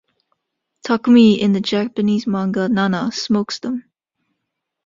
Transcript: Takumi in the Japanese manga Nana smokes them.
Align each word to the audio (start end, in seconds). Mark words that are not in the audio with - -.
Takumi 0.83 1.37
in 1.37 1.53
the 1.53 1.61
Japanese 1.61 2.25
manga 2.25 2.67
Nana 2.67 3.11
smokes 3.11 3.59
them. 3.59 3.85